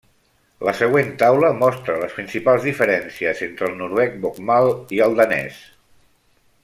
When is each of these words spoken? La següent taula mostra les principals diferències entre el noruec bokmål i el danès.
La 0.67 0.71
següent 0.77 1.11
taula 1.23 1.51
mostra 1.57 1.97
les 2.03 2.15
principals 2.19 2.65
diferències 2.69 3.45
entre 3.49 3.69
el 3.73 3.77
noruec 3.83 4.17
bokmål 4.25 4.73
i 4.99 5.03
el 5.09 5.15
danès. 5.21 5.61